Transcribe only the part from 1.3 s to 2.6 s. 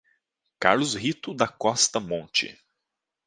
da Costa Monte